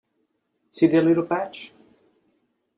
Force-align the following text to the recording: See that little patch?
See 0.71 0.87
that 0.87 1.03
little 1.03 1.21
patch? 1.27 1.71